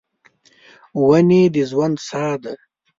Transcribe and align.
ونې 1.05 1.43
د 1.53 1.55
ژوند 1.69 1.97
ساه 2.07 2.35
ده. 2.43 2.53